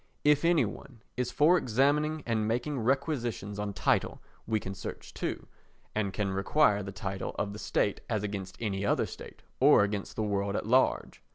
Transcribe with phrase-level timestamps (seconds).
[0.23, 5.45] If any one is for examining and making requisitions on title we can search too,
[5.93, 10.15] and can require the title of the state as against any other state, or against
[10.15, 11.21] the world at large.